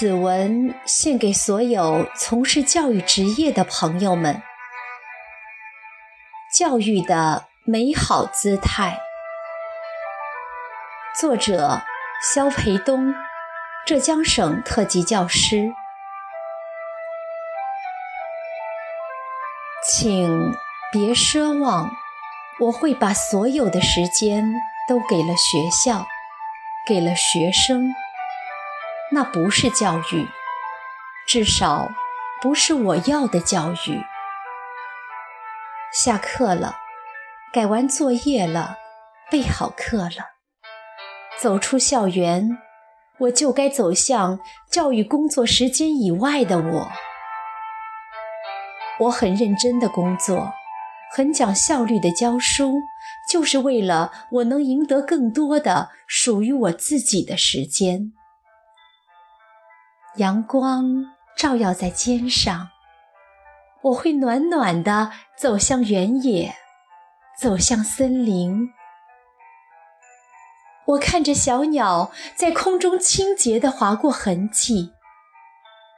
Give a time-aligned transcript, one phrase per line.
[0.00, 4.40] 此文献给所有从事教育职业的朋友们。
[6.56, 8.98] 教育的美好姿态，
[11.20, 11.82] 作者
[12.34, 13.14] 肖培东，
[13.86, 15.70] 浙江省特级教师。
[19.86, 20.54] 请
[20.90, 21.90] 别奢望
[22.58, 24.50] 我会把所有的时间
[24.88, 26.06] 都给了学校，
[26.86, 27.92] 给了学生。
[29.12, 30.28] 那不是教育，
[31.26, 31.88] 至少
[32.40, 34.00] 不是我要的教育。
[35.92, 36.76] 下课了，
[37.52, 38.76] 改完作业了，
[39.28, 40.36] 备好课了，
[41.40, 42.58] 走出校园，
[43.18, 44.38] 我就该走向
[44.70, 46.92] 教育工作时间以外的我。
[49.00, 50.52] 我很认真的工作，
[51.12, 52.74] 很讲效率的教书，
[53.28, 58.12] 就是为了我能赢得更多的属于我自己的时间。
[60.20, 62.68] 阳光照耀在肩上，
[63.80, 66.54] 我会暖暖地走向原野，
[67.40, 68.68] 走向森林。
[70.88, 74.92] 我看着小鸟在空中清洁地划过痕迹，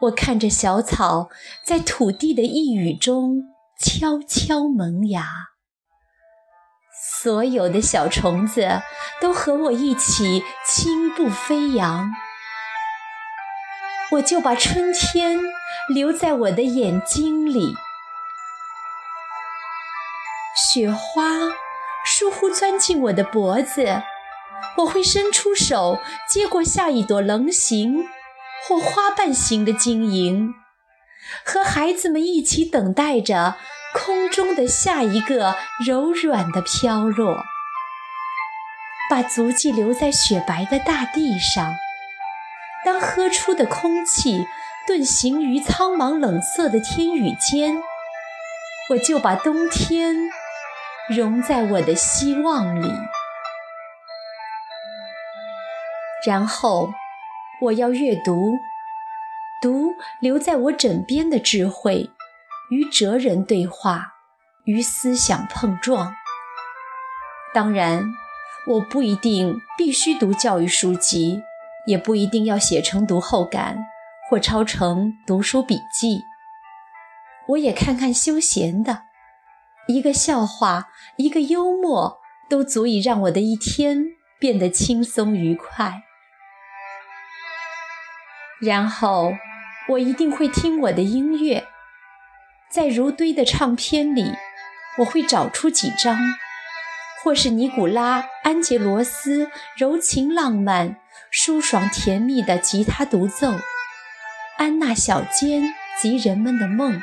[0.00, 1.28] 我看着小草
[1.64, 3.44] 在土地的一语中
[3.78, 5.28] 悄悄萌芽。
[7.22, 8.82] 所有的小虫子
[9.20, 12.10] 都和我一起轻步飞扬。
[14.12, 15.38] 我就把春天
[15.88, 17.74] 留在我的眼睛里。
[20.72, 21.50] 雪花
[22.04, 24.02] 疏忽钻进我的脖子，
[24.78, 25.98] 我会伸出手
[26.28, 28.06] 接过下一朵棱形
[28.66, 30.54] 或花瓣形的晶莹，
[31.44, 33.56] 和孩子们一起等待着
[33.94, 37.44] 空中的下一个柔软的飘落，
[39.10, 41.74] 把足迹留在雪白的大地上。
[42.84, 44.46] 当喝出的空气
[44.88, 47.82] 遁形于苍茫冷色的天宇间，
[48.90, 50.30] 我就把冬天
[51.10, 52.90] 融在我的希望里。
[56.26, 56.92] 然后，
[57.60, 58.54] 我要阅读，
[59.60, 62.10] 读留在我枕边的智慧，
[62.70, 64.14] 与哲人对话，
[64.64, 66.14] 与思想碰撞。
[67.52, 68.04] 当然，
[68.66, 71.42] 我不一定必须读教育书籍。
[71.88, 73.78] 也不一定要写成读后感
[74.28, 76.20] 或抄成读书笔记。
[77.48, 79.04] 我也看看休闲的，
[79.86, 84.04] 一个笑话，一个幽默，都足以让我的一天
[84.38, 86.02] 变得轻松愉快。
[88.60, 89.32] 然后，
[89.88, 91.64] 我一定会听我的音乐，
[92.70, 94.34] 在如堆的唱片里，
[94.98, 96.18] 我会找出几张，
[97.24, 100.98] 或是尼古拉·安杰罗斯柔情浪漫。
[101.30, 103.52] 舒爽甜蜜的吉他独奏，
[104.56, 107.02] 安娜小尖及人们的梦，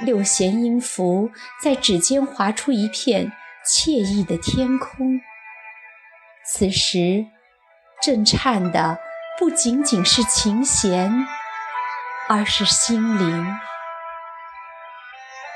[0.00, 1.30] 六弦音符
[1.62, 3.32] 在指尖划出一片
[3.66, 5.20] 惬意的天空。
[6.44, 7.26] 此时，
[8.00, 8.98] 震颤的
[9.38, 11.26] 不仅仅是琴弦，
[12.28, 13.56] 而是心灵，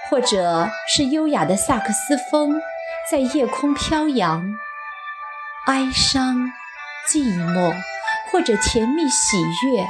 [0.09, 2.61] 或者是优雅的萨克斯风
[3.09, 4.45] 在夜空飘扬，
[5.67, 6.53] 哀伤。
[7.11, 7.75] 寂寞，
[8.31, 9.85] 或者甜蜜喜悦，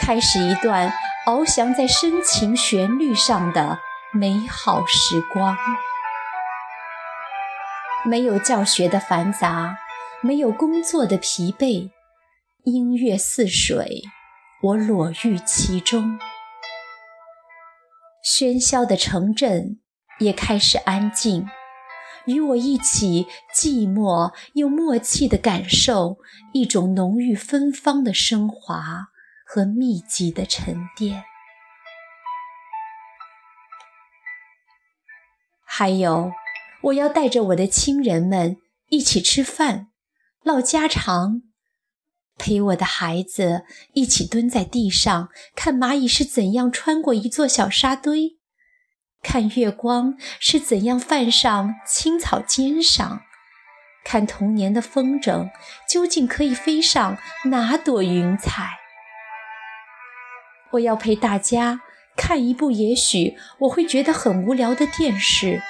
[0.00, 0.90] 开始一段
[1.26, 3.78] 翱翔在深情旋律上的
[4.14, 5.54] 美好时光。
[8.06, 9.76] 没有教学的繁杂，
[10.22, 11.90] 没有工作的疲惫，
[12.64, 14.00] 音乐似水，
[14.62, 16.18] 我裸浴其中。
[18.24, 19.80] 喧嚣的城镇
[20.18, 21.46] 也开始安静。
[22.26, 26.18] 与我一起寂寞又默契地感受
[26.52, 29.08] 一种浓郁芬芳的升华
[29.44, 31.24] 和密集的沉淀。
[35.64, 36.32] 还有，
[36.82, 38.58] 我要带着我的亲人们
[38.88, 39.88] 一起吃饭、
[40.42, 41.42] 唠家常，
[42.36, 43.64] 陪我的孩子
[43.94, 48.38] 一起蹲在地上看蚂蚁是怎样穿过一座小沙堆。
[49.22, 53.22] 看月光是怎样泛上青草尖上，
[54.04, 55.48] 看童年的风筝
[55.88, 58.78] 究竟可以飞上哪朵云彩？
[60.72, 61.80] 我要陪大家
[62.16, 65.62] 看一部也许我会觉得很无聊的电视，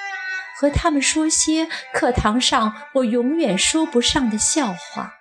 [0.56, 5.14] 和他们说些课堂上我永远说不上的笑话。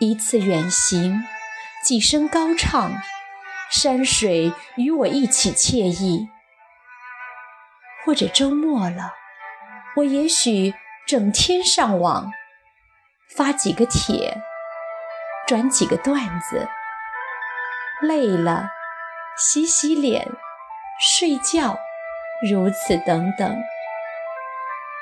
[0.00, 1.22] 一次远行，
[1.84, 3.00] 几声高唱，
[3.70, 6.28] 山水与我一起惬意。
[8.04, 9.14] 或者周末了，
[9.96, 10.74] 我也许
[11.06, 12.32] 整天上网，
[13.36, 14.42] 发几个帖，
[15.46, 16.68] 转几个段子，
[18.00, 18.70] 累了
[19.36, 20.28] 洗洗脸、
[20.98, 21.78] 睡觉，
[22.50, 23.56] 如此等等。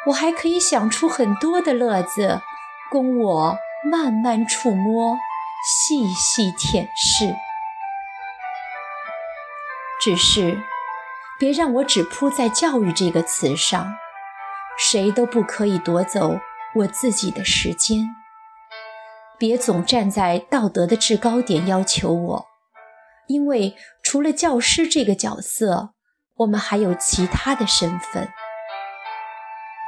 [0.06, 2.40] 我还可以想出很多的乐子，
[2.90, 5.18] 供我慢慢触摸、
[5.64, 7.36] 细细舔舐。
[10.00, 10.62] 只是，
[11.38, 13.94] 别让我只扑在“教育”这个词上，
[14.76, 16.40] 谁都不可以夺走
[16.74, 18.08] 我自己的时间。
[19.38, 22.46] 别总站在道德的制高点要求我，
[23.28, 25.94] 因为除了教师这个角色，
[26.38, 28.28] 我们还有其他的身份。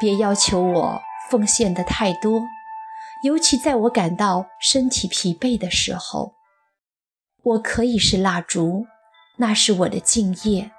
[0.01, 2.43] 别要求我奉献的太多，
[3.25, 6.35] 尤其在我感到身体疲惫的时候。
[7.43, 8.87] 我可以是蜡烛，
[9.39, 10.71] 那是我的敬业。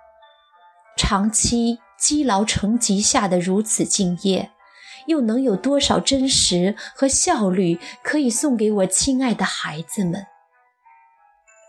[0.98, 4.52] 长期积劳成疾下的如此敬业。
[5.08, 10.28] 又能有多少真实和效率可以送给我亲爱的孩子们？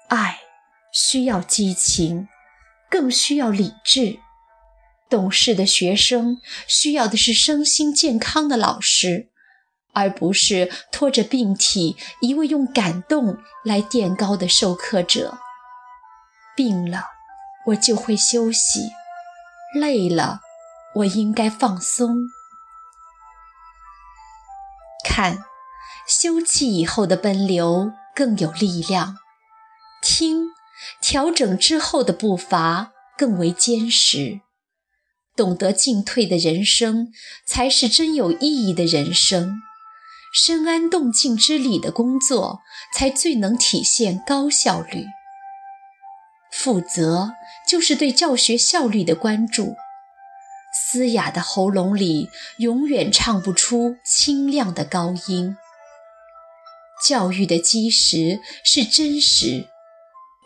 [0.09, 0.41] 爱
[0.93, 2.29] 需要激情，
[2.91, 4.19] 更需要理智。
[5.09, 9.31] 懂事的学生需要的是身心健康的老师，
[9.95, 15.39] 而不是拖着病体、一味用感动来垫高的授课者。
[16.55, 17.07] 病了，
[17.69, 18.91] 我就会休息；
[19.75, 20.41] 累了，
[20.97, 22.29] 我应该放松。
[25.05, 25.39] 看，
[26.07, 29.15] 休憩以后的奔流更有力量；
[30.03, 30.49] 听，
[31.01, 34.41] 调整之后的步伐更为坚实。
[35.35, 37.09] 懂得进退的人生，
[37.47, 39.63] 才是真有意义的人生。
[40.35, 42.61] 深谙动静之理的工作，
[42.95, 45.07] 才最能体现高效率。
[46.63, 47.33] 负责，
[47.67, 49.75] 就是对教学效率的关注。
[50.73, 55.57] 嘶哑的喉咙里，永远唱不出清亮的高音。
[57.05, 59.69] 教育的基石是真实，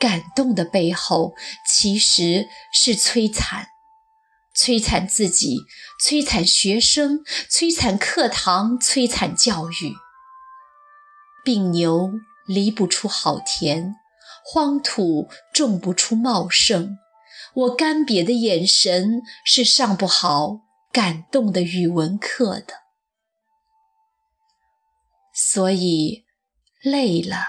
[0.01, 1.35] 感动的背后
[1.69, 3.67] 其实是摧残，
[4.57, 5.59] 摧残自己，
[6.03, 9.95] 摧残学生，摧残课堂，摧残教育。
[11.45, 12.11] 病牛
[12.47, 13.97] 离不出好田，
[14.49, 16.99] 荒土种不出茂盛。
[17.55, 20.61] 我干瘪的眼神是上不好
[20.93, 22.75] 感动的语文课的，
[25.35, 26.27] 所以
[26.83, 27.47] 累了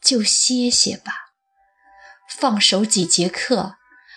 [0.00, 1.12] 就歇歇吧，
[2.28, 3.74] 放手几节课，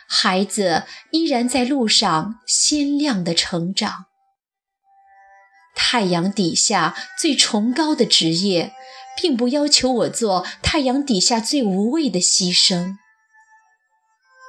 [0.08, 4.06] 孩子依然在路上鲜亮的成长。
[5.76, 8.74] 太阳底下最崇高的职业，
[9.20, 12.96] 并不要求我做太阳底下最无谓的牺牲。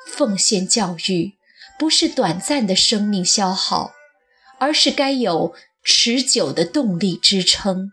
[0.07, 1.39] 奉献教育，
[1.79, 3.93] 不是短暂的生命消耗，
[4.59, 7.93] 而是该有持久的动力支撑。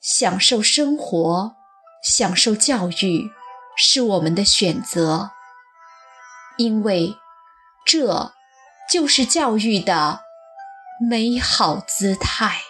[0.00, 1.56] 享受生活，
[2.02, 3.30] 享受教育，
[3.76, 5.30] 是我们的选择，
[6.56, 7.16] 因为
[7.84, 8.32] 这
[8.90, 10.20] 就是教育的
[11.08, 12.62] 美好姿态。